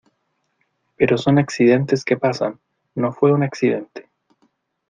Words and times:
pero 0.95 1.15
son 1.15 1.37
accidentes 1.37 2.03
que 2.03 2.17
pasan. 2.17 2.59
no 2.95 3.13
fue 3.13 3.31
un 3.33 3.43
accidente. 3.43 4.09